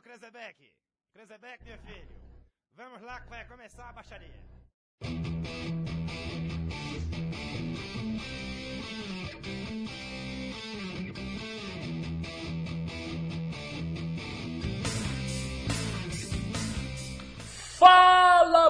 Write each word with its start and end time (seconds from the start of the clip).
Atenção, 0.00 0.02
Krezebeck. 0.02 0.72
Krezebeck, 1.12 1.64
meu 1.64 1.78
filho. 1.78 2.08
Vamos 2.74 3.02
lá 3.02 3.20
que 3.20 3.28
vai 3.28 3.46
começar 3.46 3.88
a 3.88 3.92
baixaria. 3.92 4.40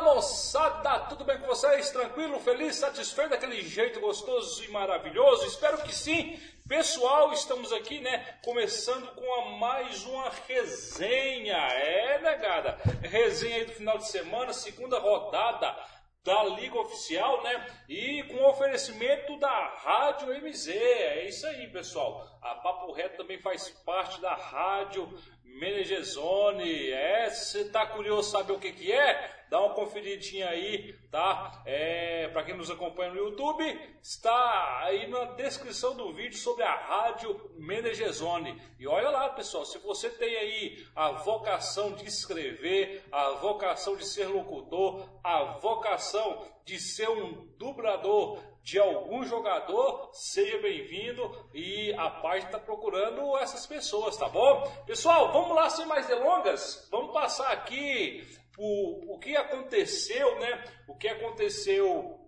Fala 0.01 0.14
moçada, 0.14 0.98
tudo 1.11 1.27
bem 1.27 1.39
com 1.39 1.46
vocês? 1.46 1.91
Tranquilo, 1.91 2.41
feliz, 2.41 2.77
satisfeito 2.77 3.29
daquele 3.29 3.61
jeito 3.61 4.00
gostoso 4.00 4.64
e 4.64 4.69
maravilhoso? 4.69 5.45
Espero 5.45 5.77
que 5.82 5.95
sim. 5.95 6.41
Pessoal, 6.67 7.35
estamos 7.35 7.71
aqui, 7.71 8.00
né, 8.00 8.39
começando 8.43 9.14
com 9.14 9.35
a 9.35 9.50
mais 9.59 10.03
uma 10.07 10.31
resenha. 10.49 11.55
É, 11.55 12.18
negada, 12.18 12.79
resenha 13.03 13.57
aí 13.57 13.67
do 13.67 13.73
final 13.73 13.99
de 13.99 14.09
semana, 14.09 14.54
segunda 14.54 14.99
rodada 14.99 15.76
da 16.25 16.45
Liga 16.45 16.79
Oficial, 16.79 17.43
né? 17.43 17.67
E 17.87 18.23
com 18.23 18.43
oferecimento 18.45 19.39
da 19.39 19.68
Rádio 19.82 20.29
MZ. 20.29 20.68
É 20.68 21.29
isso 21.29 21.46
aí, 21.46 21.67
pessoal. 21.68 22.26
A 22.40 22.54
Papo 22.54 22.90
Reto 22.93 23.18
também 23.18 23.39
faz 23.39 23.68
parte 23.85 24.18
da 24.18 24.32
Rádio 24.35 25.12
Menegezone. 25.45 26.90
É, 26.90 27.29
se 27.29 27.51
você 27.51 27.71
tá 27.71 27.87
curioso 27.87 28.31
saber 28.31 28.54
o 28.54 28.59
que 28.59 28.73
que 28.73 28.93
é, 28.93 29.39
dá 29.50 29.61
uma 29.61 29.75
conferidinha 29.75 30.49
aí, 30.49 30.95
tá? 31.11 31.61
É, 31.67 32.28
para 32.28 32.45
quem 32.45 32.56
nos 32.56 32.70
acompanha 32.70 33.11
no 33.11 33.19
YouTube, 33.19 33.64
está 34.00 34.84
aí 34.84 35.09
na 35.09 35.25
descrição 35.25 35.97
do 35.97 36.12
vídeo 36.12 36.39
sobre 36.39 36.62
a 36.62 36.73
Rádio 36.73 37.50
Menegezone. 37.56 38.62
E 38.78 38.86
olha 38.86 39.11
lá, 39.11 39.28
pessoal, 39.31 39.64
se 39.64 39.77
você 39.78 40.09
tem 40.09 40.36
aí 40.36 40.86
a 40.95 41.11
vocação 41.11 41.92
de 41.92 42.06
escrever, 42.06 43.05
a 43.11 43.33
vocação 43.33 43.97
de 43.97 44.06
ser 44.06 44.28
locutor, 44.28 45.05
a 45.25 45.59
vocação 45.59 46.47
de 46.65 46.78
ser 46.78 47.11
um 47.11 47.48
dublador 47.59 48.39
de 48.62 48.78
algum 48.78 49.25
jogador, 49.25 50.11
seja 50.12 50.59
bem-vindo 50.59 51.48
e 51.53 51.93
a 51.95 52.11
página 52.11 52.51
está 52.51 52.59
procurando 52.59 53.37
essas 53.39 53.67
pessoas, 53.67 54.17
tá 54.17 54.28
bom? 54.28 54.71
Pessoal, 54.87 55.33
vamos 55.33 55.56
lá 55.56 55.69
sem 55.71 55.87
mais 55.87 56.06
delongas, 56.06 56.87
vamos 56.91 57.12
passar 57.12 57.51
aqui 57.51 58.39
o, 58.61 59.14
o 59.14 59.19
que 59.19 59.34
aconteceu, 59.34 60.39
né? 60.39 60.62
O 60.86 60.94
que 60.94 61.08
aconteceu 61.08 62.19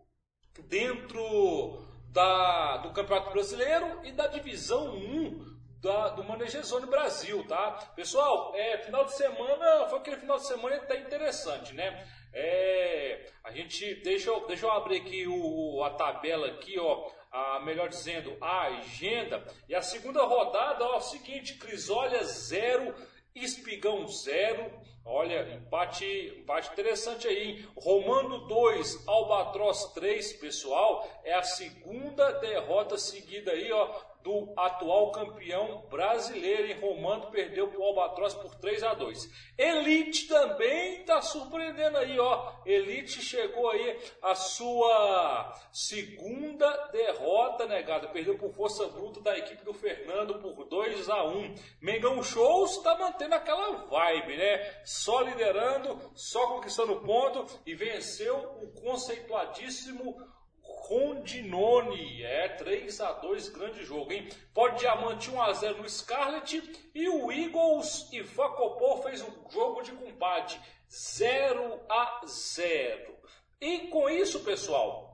dentro 0.66 1.86
da, 2.10 2.78
do 2.78 2.92
Campeonato 2.92 3.30
Brasileiro 3.30 4.00
e 4.04 4.12
da 4.12 4.26
Divisão 4.26 4.94
1 4.94 5.52
da, 5.82 6.08
do 6.10 6.24
Manejezone 6.24 6.86
Brasil, 6.86 7.46
tá? 7.46 7.72
Pessoal, 7.94 8.54
é, 8.54 8.78
final 8.78 9.04
de 9.04 9.14
semana, 9.14 9.86
foi 9.88 9.98
aquele 9.98 10.16
final 10.16 10.38
de 10.38 10.46
semana 10.46 10.76
até 10.76 11.00
interessante, 11.00 11.74
né? 11.74 12.06
É, 12.32 13.26
a 13.44 13.50
gente, 13.50 13.96
deixa 13.96 14.30
eu, 14.30 14.46
deixa 14.46 14.64
eu 14.64 14.70
abrir 14.70 15.02
aqui 15.02 15.26
o, 15.28 15.82
a 15.84 15.90
tabela 15.90 16.46
aqui, 16.46 16.78
ó, 16.78 17.10
a, 17.30 17.60
melhor 17.60 17.90
dizendo, 17.90 18.38
a 18.40 18.68
agenda. 18.68 19.44
E 19.68 19.74
a 19.74 19.82
segunda 19.82 20.22
rodada, 20.24 20.82
ó, 20.84 20.94
é 20.94 20.96
o 20.96 21.00
seguinte, 21.00 21.58
Crisólia 21.58 22.24
0, 22.24 22.94
Espigão 23.34 24.06
0. 24.06 24.91
Olha, 25.04 25.52
empate, 25.54 26.04
empate 26.38 26.70
interessante 26.72 27.26
aí, 27.26 27.42
hein? 27.42 27.68
Romano 27.76 28.46
2, 28.46 29.08
Albatroz 29.08 29.86
3, 29.94 30.34
pessoal, 30.34 31.08
é 31.24 31.34
a 31.34 31.42
segunda 31.42 32.30
derrota 32.34 32.96
seguida 32.96 33.50
aí, 33.50 33.72
ó, 33.72 33.90
do 34.22 34.52
atual 34.56 35.10
campeão 35.10 35.84
brasileiro 35.90 36.66
em 36.66 36.80
Romano, 36.80 37.30
perdeu 37.30 37.68
para 37.68 37.78
o 37.78 37.82
Albatroz 37.82 38.34
por 38.34 38.54
3 38.54 38.82
a 38.84 38.94
2 38.94 39.52
Elite 39.58 40.28
também 40.28 41.00
está 41.00 41.20
surpreendendo 41.20 41.98
aí, 41.98 42.18
ó. 42.18 42.52
Elite 42.64 43.20
chegou 43.20 43.70
aí 43.70 43.98
a 44.22 44.34
sua 44.34 45.52
segunda 45.72 46.68
derrota 46.92 47.66
negada, 47.66 48.08
perdeu 48.08 48.38
por 48.38 48.52
força 48.52 48.86
bruta 48.88 49.20
da 49.20 49.36
equipe 49.36 49.64
do 49.64 49.74
Fernando 49.74 50.34
por 50.38 50.64
2 50.66 51.08
a 51.08 51.24
1 51.24 51.54
Mengão 51.80 52.22
Shows 52.22 52.76
está 52.76 52.96
mantendo 52.96 53.34
aquela 53.34 53.70
vibe, 53.86 54.36
né? 54.36 54.82
Só 54.92 55.22
liderando, 55.22 55.98
só 56.14 56.48
conquistando 56.48 57.00
ponto 57.00 57.46
e 57.64 57.74
venceu 57.74 58.36
o 58.62 58.70
conceituadíssimo 58.82 60.14
Rondinone. 60.60 62.22
É 62.22 62.50
3 62.50 63.00
a 63.00 63.12
2 63.12 63.48
grande 63.48 63.84
jogo, 63.84 64.12
hein? 64.12 64.28
Pode 64.52 64.80
Diamante 64.80 65.30
1 65.30 65.42
a 65.42 65.52
0 65.54 65.82
no 65.82 65.88
Scarlet 65.88 66.90
e 66.94 67.08
o 67.08 67.32
Eagles 67.32 68.06
e 68.12 68.22
Facopó 68.22 68.98
fez 68.98 69.22
um 69.22 69.50
jogo 69.50 69.80
de 69.80 69.92
combate 69.92 70.60
0 70.90 71.80
a 71.88 72.20
0. 72.26 73.16
E 73.62 73.88
com 73.88 74.10
isso, 74.10 74.40
pessoal, 74.40 75.11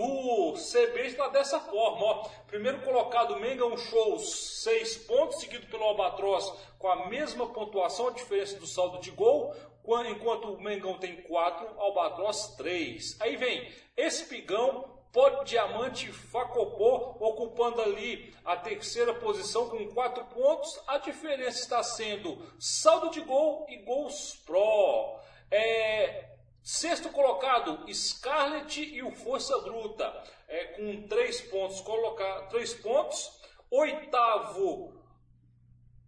o 0.00 0.54
CB 0.54 1.06
está 1.06 1.28
dessa 1.28 1.60
forma, 1.60 2.04
ó. 2.04 2.28
Primeiro 2.46 2.80
colocado, 2.82 3.38
Mengão 3.40 3.76
Shows, 3.76 4.62
6 4.62 4.96
pontos, 4.98 5.40
seguido 5.40 5.66
pelo 5.66 5.84
Albatroz 5.84 6.52
com 6.78 6.88
a 6.88 7.06
mesma 7.06 7.46
pontuação, 7.46 8.08
a 8.08 8.12
diferença 8.12 8.58
do 8.58 8.66
saldo 8.66 8.98
de 9.00 9.10
gol, 9.10 9.54
enquanto 10.06 10.52
o 10.52 10.60
Mengão 10.60 10.98
tem 10.98 11.22
4, 11.22 11.80
Albatroz 11.80 12.54
3. 12.56 13.20
Aí 13.20 13.36
vem 13.36 13.72
Espigão, 13.96 14.94
Pó 15.12 15.44
Diamante 15.44 16.10
Facopó 16.10 17.16
ocupando 17.20 17.80
ali 17.80 18.34
a 18.44 18.56
terceira 18.56 19.14
posição 19.14 19.68
com 19.68 19.86
4 19.94 20.24
pontos. 20.24 20.80
A 20.88 20.98
diferença 20.98 21.60
está 21.60 21.82
sendo 21.84 22.36
saldo 22.58 23.10
de 23.10 23.20
gol 23.20 23.64
e 23.68 23.76
gols 23.76 24.42
pró. 24.44 25.20
É, 25.50 26.33
Sexto 26.64 27.10
colocado, 27.10 27.84
Scarlett 27.92 28.80
e 28.80 29.02
o 29.02 29.10
Força 29.10 29.58
Bruta, 29.58 30.10
é, 30.48 30.64
com 30.68 31.06
três 31.06 31.42
pontos. 31.42 31.82
Colocar 31.82 32.48
três 32.48 32.72
pontos. 32.72 33.38
Oitavo, 33.70 34.98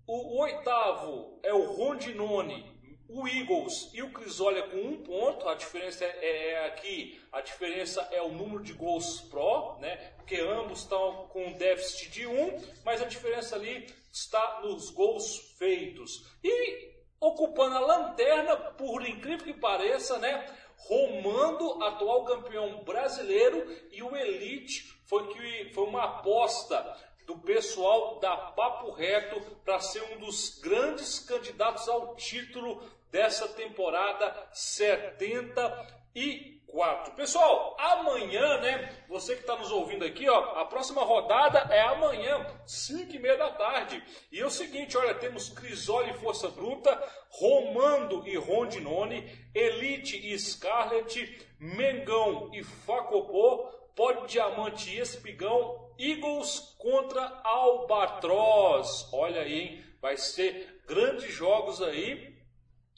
o, 0.06 0.15
o 0.15 0.41
oitavo 0.41 1.39
é 1.43 1.53
o 1.53 1.75
Rondinone, 1.75 2.75
o 3.06 3.28
Eagles 3.28 3.91
e 3.93 4.03
o 4.03 4.11
Crisolia 4.11 4.62
com 4.62 4.78
um 4.78 5.03
ponto. 5.03 5.47
A 5.47 5.55
diferença 5.55 6.06
é, 6.06 6.53
é, 6.53 6.66
aqui, 6.69 7.21
a 7.31 7.43
diferença 7.43 8.00
é 8.11 8.22
o 8.22 8.33
número 8.33 8.62
de 8.62 8.72
gols 8.72 9.21
pró, 9.28 9.77
né? 9.78 10.15
Porque 10.16 10.37
ambos 10.37 10.81
estão 10.81 11.27
com 11.28 11.53
déficit 11.53 12.09
de 12.09 12.27
um, 12.27 12.59
mas 12.83 13.03
a 13.03 13.06
diferença 13.06 13.56
ali 13.56 13.95
está 14.11 14.62
nos 14.62 14.89
gols 14.89 15.37
feitos. 15.59 16.34
E 16.43 16.96
ocupando 17.21 17.77
a 17.77 17.81
lanterna, 17.81 18.56
por 18.56 19.06
incrível 19.06 19.44
que 19.44 19.54
pareça, 19.54 20.19
né? 20.19 20.47
Romando, 20.77 21.82
atual 21.82 22.25
campeão 22.25 22.84
brasileiro, 22.84 23.66
e 23.91 24.03
o 24.03 24.15
Elite 24.15 25.00
foi, 25.06 25.27
que, 25.28 25.72
foi 25.72 25.84
uma 25.84 26.04
aposta 26.04 26.97
do 27.27 27.38
pessoal 27.38 28.21
da 28.21 28.37
Papo 28.37 28.93
Reto 28.93 29.41
para 29.65 29.81
ser 29.81 30.03
um 30.15 30.19
dos 30.19 30.60
grandes 30.60 31.19
candidatos 31.19 31.88
ao 31.88 32.15
título 32.15 32.81
dessa 33.10 33.48
temporada 33.48 34.48
70 34.53 36.04
e 36.15 36.56
4. 36.76 37.14
Pessoal, 37.14 37.75
amanhã, 37.78 38.59
né? 38.59 38.94
Você 39.09 39.34
que 39.34 39.41
está 39.41 39.56
nos 39.56 39.72
ouvindo 39.72 40.04
aqui, 40.04 40.28
ó, 40.28 40.60
a 40.60 40.66
próxima 40.66 41.03
rodada 41.03 41.60
é 41.75 41.81
amanhã, 41.81 42.47
5 42.66 43.16
e 43.16 43.19
meia 43.19 43.38
da 43.38 43.48
tarde. 43.48 44.04
E 44.31 44.38
é 44.38 44.44
o 44.44 44.50
seguinte, 44.50 44.94
olha, 44.94 45.15
temos 45.15 45.48
Crisoli 45.48 46.10
e 46.10 46.19
Força 46.19 46.50
Bruta, 46.50 47.03
Romando 47.31 48.28
e 48.28 48.36
Rondinone, 48.36 49.26
Elite 49.54 50.19
e 50.31 50.38
Scarlet, 50.38 51.47
Mengão 51.59 52.50
e 52.53 52.62
Facopô, 52.62 53.72
Pode 53.97 54.26
Diamante 54.26 54.91
e 54.91 54.98
Espigão, 54.98 55.94
Eagles 55.98 56.76
contra 56.78 57.41
Albatroz. 57.42 59.09
Olha 59.15 59.41
aí, 59.41 59.60
hein? 59.60 59.84
Vai 60.03 60.19
ser 60.19 60.82
grandes 60.86 61.32
jogos 61.32 61.81
aí. 61.81 62.36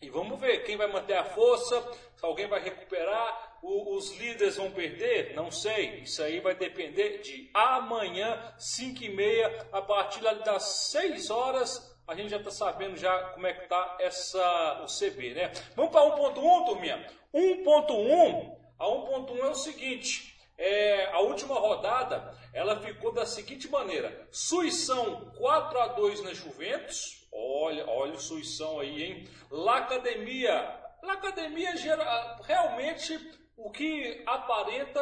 E 0.03 0.11
vamos 0.11 0.41
ver 0.41 0.65
quem 0.65 0.77
vai 0.77 0.87
manter 0.87 1.15
a 1.15 1.25
força, 1.25 1.81
se 2.17 2.25
alguém 2.25 2.49
vai 2.49 2.61
recuperar, 2.61 3.48
o, 3.63 3.97
os 3.97 4.17
líderes 4.17 4.57
vão 4.57 4.71
perder, 4.71 5.35
não 5.35 5.51
sei. 5.51 6.01
Isso 6.01 6.23
aí 6.23 6.41
vai 6.41 6.55
depender 6.55 7.19
de 7.19 7.51
amanhã, 7.53 8.55
5 8.59 9.05
e 9.05 9.09
meia, 9.11 9.67
a 9.73 9.83
partir 9.83 10.21
das 10.21 10.63
6 10.91 11.31
horas, 11.31 11.97
a 12.07 12.15
gente 12.15 12.31
já 12.31 12.39
está 12.39 12.51
sabendo 12.51 12.97
já 12.97 13.31
como 13.31 13.47
é 13.47 13.53
que 13.53 13.65
está 13.65 13.97
essa, 14.01 14.83
o 14.83 14.87
CB, 14.87 15.35
né? 15.35 15.53
Vamos 15.77 15.93
para 15.93 16.03
1.1, 16.03 16.65
turminha? 16.67 17.07
1.1, 17.35 18.57
a 18.79 18.87
1.1 18.87 19.39
é 19.39 19.49
o 19.49 19.55
seguinte, 19.55 20.35
é, 20.57 21.07
a 21.13 21.21
última 21.21 21.55
rodada, 21.55 22.35
ela 22.55 22.81
ficou 22.81 23.13
da 23.13 23.27
seguinte 23.27 23.69
maneira, 23.69 24.27
Suição 24.31 25.33
4 25.37 25.79
a 25.79 25.89
2 25.89 26.23
na 26.23 26.33
Juventus, 26.33 27.19
Olha, 27.33 27.87
olha 27.89 28.15
o 28.15 28.21
suição 28.21 28.81
aí, 28.81 29.03
hein? 29.03 29.29
Lacademia. 29.51 30.77
Lacademia 31.03 31.77
gera, 31.77 32.37
realmente 32.43 33.17
o 33.59 33.71
que 33.71 34.23
aparenta 34.25 35.01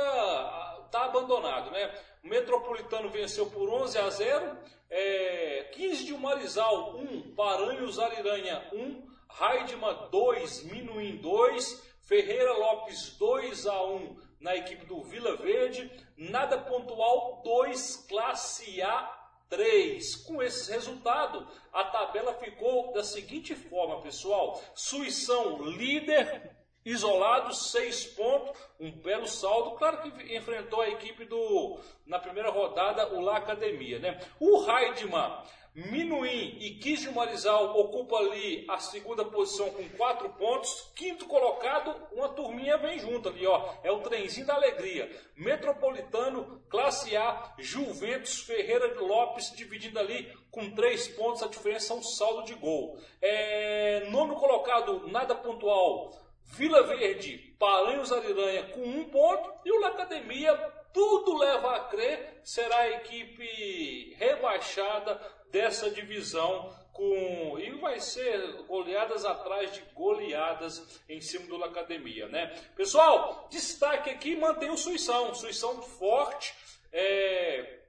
está 0.86 1.04
abandonado, 1.04 1.70
né? 1.70 1.94
O 2.24 2.28
Metropolitano 2.28 3.10
venceu 3.10 3.50
por 3.50 3.68
11 3.68 3.98
a 3.98 4.10
0. 4.10 4.58
É, 4.88 5.70
15 5.72 6.04
de 6.04 6.14
Marizal 6.14 6.96
1, 6.96 7.34
Paranhos 7.34 7.98
Ariranha 7.98 8.66
1, 8.72 9.06
Raidma 9.28 10.08
2, 10.10 10.64
Minuim 10.64 11.16
2, 11.16 11.82
Ferreira 12.02 12.52
Lopes 12.52 13.16
2 13.18 13.66
a 13.66 13.82
1 13.84 14.16
na 14.40 14.56
equipe 14.56 14.86
do 14.86 15.02
Vila 15.02 15.36
Verde, 15.36 15.90
nada 16.16 16.56
pontual 16.56 17.42
2, 17.44 18.06
classe 18.08 18.80
A 18.80 19.12
3. 19.48 20.16
Com 20.24 20.42
esse 20.42 20.70
resultado, 20.70 21.46
a 21.72 21.84
tabela 21.84 22.32
ficou 22.34 22.92
da 22.92 23.04
seguinte 23.04 23.54
forma, 23.54 24.00
pessoal: 24.00 24.60
Suição 24.74 25.62
líder, 25.62 26.55
isolado, 26.86 27.52
6 27.52 28.06
pontos, 28.06 28.58
um 28.80 28.90
belo 28.90 29.26
saldo. 29.26 29.72
Claro 29.72 29.98
que 29.98 30.36
enfrentou 30.36 30.80
a 30.80 30.88
equipe 30.88 31.26
do, 31.26 31.78
na 32.06 32.18
primeira 32.18 32.50
rodada, 32.50 33.12
o 33.12 33.20
La 33.20 33.36
Academia, 33.36 33.98
né? 33.98 34.18
O 34.40 34.60
Raidman 34.60 35.42
Minuim 35.76 36.56
e 36.58 36.70
Quis 36.70 37.04
Marizal 37.12 37.78
ocupa 37.78 38.16
ali 38.16 38.64
a 38.66 38.78
segunda 38.78 39.22
posição 39.26 39.68
com 39.68 39.86
quatro 39.90 40.30
pontos. 40.30 40.90
Quinto 40.96 41.26
colocado, 41.26 41.94
uma 42.12 42.30
turminha 42.30 42.78
vem 42.78 42.98
junto 42.98 43.28
ali, 43.28 43.46
ó. 43.46 43.74
É 43.84 43.92
o 43.92 44.00
trenzinho 44.00 44.46
da 44.46 44.54
alegria. 44.54 45.06
Metropolitano, 45.36 46.62
classe 46.70 47.14
A, 47.14 47.52
Juventus, 47.58 48.40
Ferreira 48.40 48.88
de 48.88 49.00
Lopes, 49.00 49.52
dividindo 49.54 49.98
ali 49.98 50.32
com 50.50 50.70
três 50.70 51.08
pontos. 51.08 51.42
A 51.42 51.46
diferença 51.46 51.92
é 51.92 51.96
um 51.96 52.02
saldo 52.02 52.44
de 52.44 52.54
gol. 52.54 52.98
É, 53.20 54.08
nono 54.08 54.36
colocado, 54.36 55.06
nada 55.08 55.34
pontual. 55.34 56.25
Vila 56.46 56.82
Verde, 56.84 57.38
Paranhos 57.58 58.12
Ariranha 58.12 58.64
com 58.68 58.80
um 58.80 59.04
ponto. 59.04 59.52
E 59.64 59.72
o 59.72 59.84
Academia, 59.84 60.56
tudo 60.92 61.36
leva 61.36 61.76
a 61.76 61.80
crer, 61.84 62.40
será 62.42 62.78
a 62.78 62.90
equipe 62.90 64.14
rebaixada 64.18 65.20
dessa 65.50 65.90
divisão 65.90 66.74
com 66.92 67.58
e 67.58 67.70
vai 67.72 68.00
ser 68.00 68.64
goleadas 68.66 69.24
atrás 69.24 69.72
de 69.72 69.80
goleadas 69.94 71.02
em 71.08 71.20
cima 71.20 71.46
do 71.46 71.62
Academia, 71.62 72.26
né? 72.28 72.46
Pessoal, 72.74 73.46
destaque 73.50 74.08
aqui 74.08 74.34
mantém 74.34 74.70
o 74.70 74.78
Suição, 74.78 75.34
Suição 75.34 75.82
forte, 75.82 76.54
é, 76.90 77.80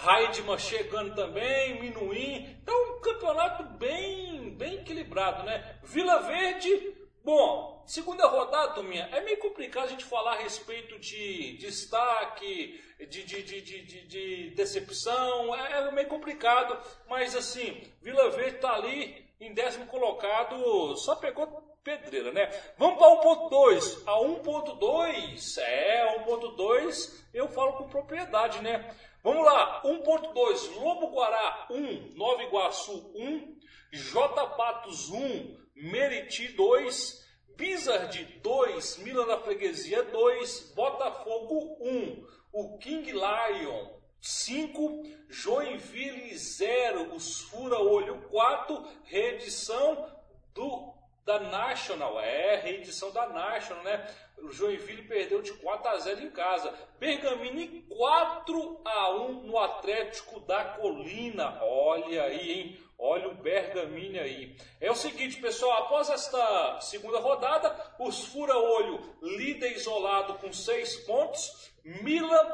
Heidman 0.00 0.58
chegando 0.58 1.14
também, 1.14 1.78
Minuim, 1.80 2.56
então 2.62 2.96
um 2.96 3.00
campeonato 3.00 3.64
bem 3.78 4.56
bem 4.56 4.76
equilibrado, 4.76 5.42
né? 5.42 5.78
Vila 5.82 6.20
Verde, 6.22 6.96
bom, 7.26 7.76
Segunda 7.86 8.26
rodada, 8.26 8.74
turminha, 8.74 9.08
é 9.12 9.20
meio 9.20 9.38
complicado 9.38 9.84
a 9.84 9.90
gente 9.90 10.04
falar 10.04 10.32
a 10.32 10.42
respeito 10.42 10.98
de 10.98 11.56
destaque, 11.56 12.82
de, 12.98 13.22
de, 13.22 13.42
de, 13.44 13.60
de, 13.60 14.06
de 14.08 14.50
decepção, 14.56 15.54
é, 15.54 15.86
é 15.86 15.90
meio 15.92 16.08
complicado, 16.08 16.76
mas 17.08 17.36
assim, 17.36 17.80
Vila 18.02 18.28
Verde 18.30 18.56
está 18.56 18.74
ali 18.74 19.24
em 19.40 19.54
décimo 19.54 19.86
colocado, 19.86 20.96
só 20.96 21.14
pegou 21.14 21.46
pedreira, 21.84 22.32
né? 22.32 22.50
Vamos 22.76 22.98
para 22.98 23.06
1.2. 23.22 24.02
A 24.04 24.18
1.2, 24.18 25.62
é, 25.62 26.24
1.2 26.26 27.24
eu 27.32 27.46
falo 27.50 27.74
com 27.74 27.88
propriedade, 27.88 28.60
né? 28.62 28.92
Vamos 29.22 29.44
lá, 29.44 29.80
1.2, 29.84 30.74
Lobo 30.82 31.12
Guará 31.12 31.68
1, 31.70 32.16
Nova 32.16 32.42
Iguaçu 32.42 33.12
1, 33.14 33.56
J 33.92 34.46
Patos 34.56 35.08
1, 35.10 35.65
Meriti 35.76 36.48
2, 36.48 37.22
Blizzard 37.54 38.24
2, 38.42 38.96
Milan 38.98 39.26
da 39.26 39.38
Freguesia 39.38 40.02
2, 40.04 40.72
Botafogo 40.74 41.76
1, 41.80 42.26
o 42.50 42.78
King 42.78 43.12
Lion 43.12 43.90
5, 44.18 45.02
Joinville 45.28 46.34
0, 46.34 47.14
os 47.14 47.42
Fura 47.42 47.78
Olho 47.78 48.22
4, 48.30 48.88
reedição 49.04 50.10
do 50.54 50.96
da 51.26 51.40
National, 51.40 52.20
é, 52.20 52.56
reedição 52.56 53.10
da 53.10 53.28
National, 53.28 53.82
né? 53.82 54.08
O 54.38 54.50
Joinville 54.52 55.02
perdeu 55.02 55.42
de 55.42 55.52
4 55.54 55.90
a 55.90 55.98
0 55.98 56.22
em 56.22 56.30
casa. 56.30 56.72
Bergamini 57.00 57.82
4 57.82 58.80
a 58.84 59.10
1 59.16 59.42
no 59.42 59.58
Atlético 59.58 60.38
da 60.40 60.64
Colina. 60.76 61.58
Olha 61.62 62.22
aí, 62.22 62.52
hein? 62.52 62.85
Olha 62.98 63.28
o 63.28 63.34
Bergamini 63.34 64.18
aí. 64.18 64.56
É 64.80 64.90
o 64.90 64.94
seguinte, 64.94 65.40
pessoal, 65.40 65.84
após 65.84 66.08
esta 66.08 66.80
segunda 66.80 67.18
rodada, 67.18 67.94
os 67.98 68.24
fura-olho 68.24 68.98
líder 69.22 69.72
isolado 69.72 70.34
com 70.34 70.52
seis 70.52 70.96
pontos. 71.04 71.70
Milan, 71.84 72.50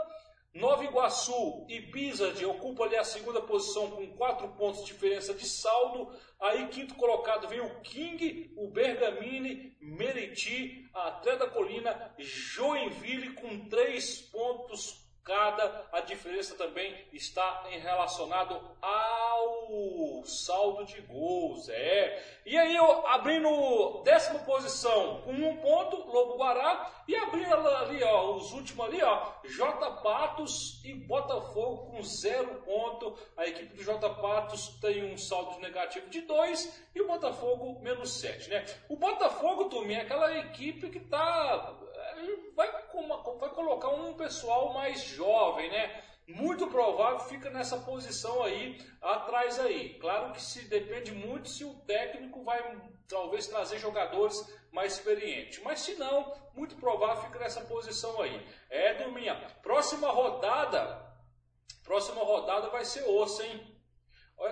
Nova 0.55 0.85
Iguaçu 0.85 1.65
e 1.67 1.81
Bizard 1.81 2.45
ocupam 2.45 2.85
ali 2.85 2.97
a 2.97 3.05
segunda 3.05 3.41
posição 3.41 3.91
com 3.93 4.15
quatro 4.17 4.49
pontos 4.49 4.81
de 4.85 4.93
diferença 4.93 5.33
de 5.33 5.47
saldo. 5.47 6.13
Aí, 6.39 6.69
quinto 6.69 6.95
colocado, 6.97 7.49
vem 7.49 7.61
o 7.61 7.81
King, 7.81 8.53
o 8.57 8.69
Bergamini, 8.69 9.77
Meriti, 9.81 10.91
Atleta 10.93 11.47
Colina, 11.47 12.15
Joinville 12.19 13.33
com 13.35 13.69
três 13.69 14.21
pontos 14.21 15.03
cada. 15.25 15.89
A 15.93 16.01
diferença 16.01 16.55
também 16.55 17.07
está 17.13 17.65
em 17.71 17.79
relacionado 17.79 18.61
ao 19.43 20.25
saldo 20.25 20.85
de 20.85 21.01
gols. 21.03 21.69
É. 21.69 22.41
E 22.45 22.57
aí 22.57 22.75
eu 22.75 23.07
abrindo 23.07 24.03
décima 24.05 24.41
posição 24.41 25.21
com 25.23 25.33
um 25.33 25.57
ponto, 25.59 25.97
Lobo 26.11 26.37
Guará, 26.37 26.91
e 27.07 27.15
abrindo 27.17 27.55
ali, 27.55 28.03
ó, 28.03 28.35
os 28.35 28.53
últimos 28.53 28.87
ali, 28.87 29.03
ó, 29.03 29.33
J 29.45 29.91
Patos 30.03 30.81
e 30.85 30.95
Botafogo 30.95 31.91
com 31.91 32.03
zero 32.03 32.63
ponto. 32.63 33.17
A 33.37 33.47
equipe 33.47 33.77
do 33.77 33.83
J 33.83 34.09
Patos 34.15 34.69
tem 34.81 35.13
um 35.13 35.17
saldo 35.17 35.61
negativo 35.61 36.09
de 36.09 36.23
dois 36.23 36.83
e 36.95 37.01
o 37.01 37.07
Botafogo 37.07 37.81
menos 37.81 38.21
sete, 38.21 38.51
né? 38.51 38.65
O 38.89 38.97
Botafogo, 38.97 39.67
também 39.67 39.97
é 39.97 40.03
aquela 40.03 40.37
equipe 40.39 40.91
que 40.91 40.99
está 40.99 41.79
vai, 42.55 42.71
vai 43.39 43.51
colocar 43.51 43.89
um 43.89 44.15
pessoal 44.15 44.73
mais 44.73 45.03
jovem, 45.03 45.71
né? 45.71 46.03
Muito 46.29 46.69
provável 46.69 47.21
fica 47.21 47.51
nessa 47.51 47.79
posição 47.79 48.43
aí, 48.45 48.79
atrás 49.01 49.59
aí. 49.59 49.99
Claro 49.99 50.33
que 50.33 50.41
se 50.41 50.69
depende 50.69 51.13
muito 51.13 51.49
se 51.49 51.65
o 51.65 51.75
técnico 51.81 52.45
vai 52.45 52.81
talvez 53.09 53.49
trazer 53.49 53.79
jogadores 53.79 54.41
mais 54.71 54.95
experientes. 54.95 55.61
Mas 55.63 55.81
se 55.81 55.95
não, 55.97 56.33
muito 56.55 56.77
provável 56.77 57.25
fica 57.25 57.39
nessa 57.39 57.61
posição 57.63 58.21
aí. 58.23 58.47
É, 58.71 58.95
Durminha. 58.95 59.35
Próxima 59.63 60.11
rodada, 60.11 61.13
próxima 61.83 62.23
rodada 62.23 62.71
vai 62.71 62.85
ser 62.85 63.03
osso, 63.05 63.43
hein? 63.43 63.69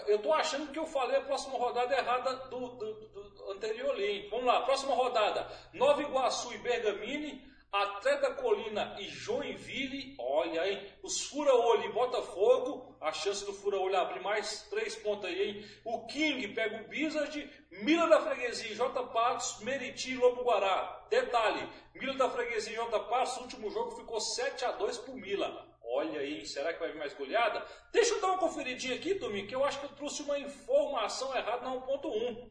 Eu 0.06 0.20
tô 0.20 0.32
achando 0.32 0.70
que 0.70 0.78
eu 0.78 0.86
falei 0.86 1.16
a 1.16 1.22
próxima 1.24 1.58
rodada 1.58 1.96
errada 1.96 2.36
do, 2.48 2.68
do, 2.76 2.94
do 3.08 3.50
anterior 3.52 3.90
ali. 3.90 4.28
Vamos 4.28 4.46
lá, 4.46 4.62
próxima 4.62 4.94
rodada. 4.94 5.48
Nova 5.72 6.02
Iguaçu 6.02 6.52
e 6.52 6.58
Bergamini 6.58 7.49
Atleta 7.72 8.34
Colina 8.34 8.96
e 8.98 9.04
Joinville, 9.04 10.16
olha 10.18 10.62
aí, 10.62 10.92
os 11.04 11.26
Fura-Olho 11.26 11.84
e 11.84 11.92
Botafogo, 11.92 12.96
a 13.00 13.12
chance 13.12 13.44
do 13.46 13.52
Fura-Olho 13.52 13.96
abrir 13.96 14.20
mais 14.20 14.62
três 14.68 14.96
pontos 14.96 15.26
aí, 15.26 15.40
hein? 15.40 15.64
O 15.84 16.04
King 16.06 16.48
pega 16.48 16.82
o 16.82 16.88
Bizard, 16.88 17.48
Mila 17.70 18.08
da 18.08 18.20
Freguesia 18.22 18.74
J 18.74 19.06
Patos, 19.06 19.60
Meriti 19.60 20.10
e 20.10 20.16
Lobo 20.16 20.42
Guará. 20.42 21.06
Detalhe, 21.08 21.68
Mila 21.94 22.14
da 22.14 22.28
Freguesia 22.28 22.72
e 22.72 22.76
J 22.76 23.00
Patos, 23.04 23.36
último 23.36 23.70
jogo 23.70 23.92
ficou 23.92 24.20
7 24.20 24.64
a 24.64 24.72
2 24.72 24.98
pro 24.98 25.14
Mila. 25.14 25.68
Olha 25.84 26.20
aí, 26.20 26.44
será 26.46 26.72
que 26.72 26.80
vai 26.80 26.90
vir 26.90 26.98
mais 26.98 27.14
goleada? 27.14 27.64
Deixa 27.92 28.14
eu 28.14 28.20
dar 28.20 28.28
uma 28.28 28.38
conferidinha 28.38 28.96
aqui, 28.96 29.14
Domingo, 29.14 29.46
que 29.46 29.54
eu 29.54 29.64
acho 29.64 29.78
que 29.78 29.86
eu 29.86 29.94
trouxe 29.94 30.22
uma 30.22 30.38
informação 30.40 31.36
errada 31.36 31.64
na 31.64 31.74
1.1. 31.74 32.50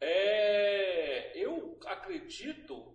É, 0.00 1.32
eu 1.36 1.78
acredito 1.86 2.93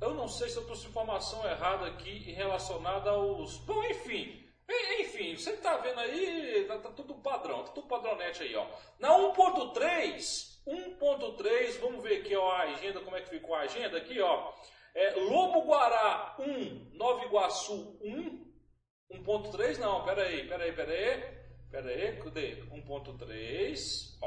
Eu 0.00 0.14
não 0.14 0.28
sei 0.28 0.48
se 0.48 0.56
eu 0.56 0.64
trouxe 0.64 0.88
informação 0.88 1.46
errada 1.46 1.86
aqui 1.86 2.32
relacionada 2.32 3.10
aos. 3.10 3.58
Bom, 3.58 3.84
enfim. 3.84 4.48
Enfim, 5.00 5.36
você 5.36 5.50
está 5.50 5.76
vendo 5.78 5.98
aí, 5.98 6.64
tá, 6.66 6.78
tá, 6.78 6.90
tudo 6.90 7.14
padrão, 7.16 7.64
tá 7.64 7.72
tudo 7.72 7.88
padronete 7.88 8.44
aí, 8.44 8.54
ó. 8.54 8.66
Na 9.00 9.10
1.3, 9.10 10.60
1.3, 10.66 11.80
vamos 11.80 12.02
ver 12.02 12.20
aqui 12.20 12.36
ó, 12.36 12.50
a 12.52 12.62
agenda, 12.62 13.00
como 13.00 13.16
é 13.16 13.20
que 13.20 13.30
ficou 13.30 13.54
a 13.54 13.62
agenda 13.62 13.98
aqui, 13.98 14.20
ó. 14.20 14.52
É, 14.94 15.14
Lobo 15.16 15.62
Guará 15.62 16.36
1, 16.38 16.96
Nova 16.96 17.24
Iguaçu 17.24 17.98
1, 18.00 18.52
1.3, 19.12 19.78
não, 19.78 20.04
peraí, 20.04 20.46
peraí, 20.48 20.72
peraí. 20.72 21.39
Pera 21.70 21.88
aí, 21.88 22.16
cadê? 22.16 22.56
1.3. 22.72 24.18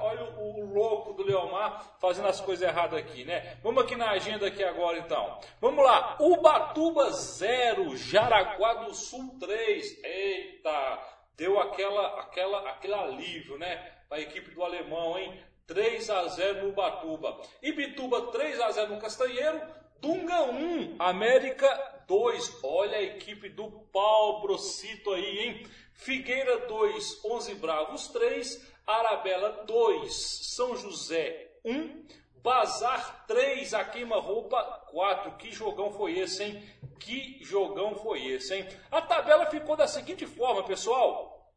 Olha 0.00 0.24
o, 0.36 0.60
o 0.60 0.74
louco 0.74 1.14
do 1.14 1.22
Leomar 1.22 1.96
fazendo 1.98 2.28
as 2.28 2.38
coisas 2.38 2.68
erradas 2.68 2.98
aqui, 2.98 3.24
né? 3.24 3.56
Vamos 3.62 3.82
aqui 3.82 3.96
na 3.96 4.10
agenda 4.10 4.46
aqui 4.46 4.62
agora 4.62 4.98
então. 4.98 5.40
Vamos 5.58 5.82
lá. 5.82 6.18
Ubatuba 6.20 7.10
0, 7.12 7.96
Jaraguá 7.96 8.74
do 8.84 8.92
Sul 8.92 9.38
3. 9.40 10.04
Eita, 10.04 10.98
deu 11.34 11.58
aquela, 11.58 12.20
aquela, 12.20 12.68
aquele 12.68 12.94
alívio, 12.94 13.56
né? 13.56 13.76
Para 14.06 14.18
a 14.18 14.20
equipe 14.20 14.50
do 14.50 14.62
alemão, 14.62 15.18
hein? 15.18 15.42
3 15.66 16.10
a 16.10 16.28
0 16.28 16.62
no 16.64 16.68
Ubatuba. 16.70 17.40
Ibituba 17.62 18.30
3 18.32 18.60
a 18.60 18.70
0 18.70 18.94
no 18.94 19.00
Castanheiro. 19.00 19.62
Dunga 19.98 20.42
1, 20.42 20.96
América 20.98 21.97
2. 22.08 22.64
Olha 22.64 22.96
a 22.96 23.02
equipe 23.02 23.50
do 23.50 23.70
Pau 23.70 24.40
Brocito 24.40 25.12
aí, 25.12 25.38
hein? 25.38 25.66
Figueira 25.92 26.66
2, 26.66 27.24
11 27.24 27.54
Bravos 27.56 28.08
3, 28.08 28.66
Arabella 28.86 29.64
2, 29.64 30.12
São 30.56 30.76
José 30.76 31.52
1, 31.64 32.06
Bazar 32.42 33.26
3, 33.26 33.74
a 33.74 33.84
queima-roupa 33.84 34.62
4. 34.90 35.32
Que 35.36 35.52
jogão 35.52 35.92
foi 35.92 36.18
esse, 36.18 36.42
hein? 36.42 36.62
Que 36.98 37.38
jogão 37.44 37.94
foi 37.96 38.26
esse, 38.26 38.54
hein? 38.54 38.66
A 38.90 39.02
tabela 39.02 39.46
ficou 39.46 39.76
da 39.76 39.86
seguinte 39.86 40.26
forma, 40.26 40.64
pessoal. 40.64 41.52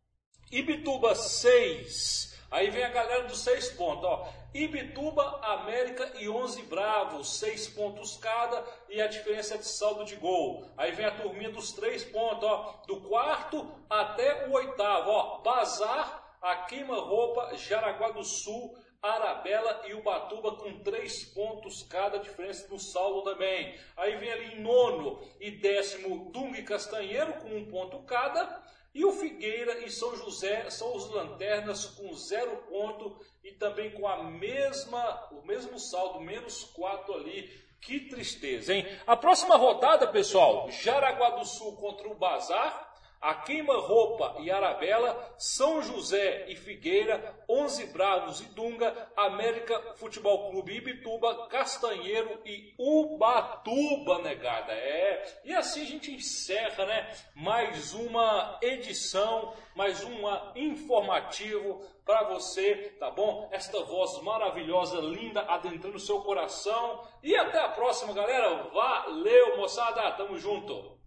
Ibituba 0.51 1.15
6. 1.15 2.30
Aí 2.51 2.69
vem 2.69 2.83
a 2.83 2.89
galera 2.89 3.23
dos 3.23 3.39
6 3.39 3.69
pontos, 3.71 4.03
ó. 4.03 4.27
Ibituba, 4.53 5.39
América 5.41 6.11
e 6.19 6.27
11 6.27 6.63
Bravos, 6.63 7.39
6 7.39 7.69
pontos 7.69 8.17
cada 8.17 8.61
e 8.89 9.01
a 9.01 9.07
diferença 9.07 9.57
de 9.57 9.65
saldo 9.65 10.03
de 10.03 10.17
gol. 10.17 10.65
Aí 10.75 10.91
vem 10.91 11.05
a 11.05 11.15
turminha 11.15 11.49
dos 11.49 11.71
3 11.71 12.03
pontos, 12.05 12.43
ó. 12.43 12.83
Do 12.85 12.99
quarto 13.01 13.71
até 13.89 14.49
o 14.49 14.51
oitavo, 14.51 15.09
ó. 15.09 15.37
Bazar, 15.39 16.37
a 16.41 16.57
queima-roupa, 16.57 17.55
Jaraguá 17.55 18.11
do 18.11 18.23
Sul, 18.25 18.77
Arabella 19.01 19.81
e 19.87 19.95
Ubatuba 19.95 20.57
com 20.57 20.83
três 20.83 21.23
pontos 21.23 21.81
cada, 21.83 22.19
diferença 22.19 22.67
no 22.69 22.77
saldo 22.77 23.23
também. 23.23 23.75
Aí 23.97 24.15
vem 24.17 24.31
ali 24.31 24.55
em 24.55 24.61
nono 24.61 25.19
e 25.39 25.49
décimo 25.49 26.29
Dung 26.31 26.53
e 26.55 26.63
Castanheiro 26.63 27.33
com 27.35 27.49
um 27.49 27.65
ponto 27.65 28.03
cada. 28.03 28.61
E 28.93 29.05
o 29.05 29.13
Figueira 29.13 29.85
e 29.85 29.89
São 29.89 30.15
José 30.17 30.69
são 30.69 30.95
os 30.95 31.09
lanternas 31.09 31.85
com 31.85 32.13
zero 32.13 32.57
ponto 32.69 33.17
e 33.43 33.53
também 33.53 33.91
com 33.91 34.07
a 34.07 34.23
mesma, 34.23 35.29
o 35.31 35.45
mesmo 35.45 35.79
saldo, 35.79 36.19
menos 36.19 36.65
quatro 36.65 37.13
ali. 37.13 37.49
Que 37.79 38.01
tristeza, 38.01 38.73
hein? 38.73 38.85
A 39.07 39.15
próxima 39.15 39.55
rodada, 39.55 40.07
pessoal, 40.07 40.69
Jaraguá 40.69 41.31
do 41.31 41.45
Sul 41.45 41.77
contra 41.77 42.07
o 42.07 42.15
Bazar 42.15 42.90
a 43.21 43.35
Queima-Roupa 43.35 44.37
e 44.39 44.49
Arabella, 44.49 45.35
São 45.37 45.81
José 45.83 46.45
e 46.49 46.55
Figueira, 46.55 47.35
Onze 47.47 47.85
Bravos 47.87 48.41
e 48.41 48.45
Dunga, 48.45 49.11
América 49.15 49.79
Futebol 49.95 50.49
Clube 50.49 50.75
Ibituba, 50.77 51.47
Castanheiro 51.47 52.41
e 52.43 52.73
Ubatuba, 52.79 54.19
negada. 54.19 54.73
É, 54.73 55.41
e 55.45 55.53
assim 55.53 55.83
a 55.83 55.85
gente 55.85 56.11
encerra, 56.11 56.85
né? 56.85 57.11
Mais 57.35 57.93
uma 57.93 58.57
edição, 58.61 59.53
mais 59.75 60.03
uma 60.03 60.51
informativo 60.55 61.85
para 62.03 62.23
você, 62.23 62.95
tá 62.99 63.11
bom? 63.11 63.47
Esta 63.51 63.83
voz 63.83 64.19
maravilhosa, 64.23 64.99
linda, 64.99 65.41
adentrando 65.41 65.97
o 65.97 65.99
seu 65.99 66.21
coração. 66.21 67.07
E 67.21 67.35
até 67.35 67.59
a 67.59 67.69
próxima, 67.69 68.13
galera. 68.13 68.63
Valeu, 68.73 69.57
moçada. 69.57 70.11
Tamo 70.13 70.37
junto. 70.37 71.00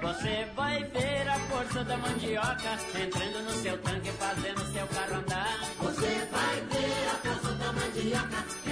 Você 0.00 0.46
vai 0.54 0.84
ver 0.84 1.28
a 1.28 1.38
força 1.50 1.84
da 1.84 1.96
mandioca 1.96 2.78
entrando 2.94 3.42
no 3.42 3.50
seu 3.50 3.76
tanque, 3.78 4.10
fazendo 4.12 4.72
seu 4.72 4.86
carro 4.86 5.16
andar. 5.16 5.58
Você 5.78 6.28
vai 6.30 6.60
ver 6.70 7.08
a 7.08 7.34
força 7.34 7.54
da 7.54 7.72
mandioca 7.72 8.67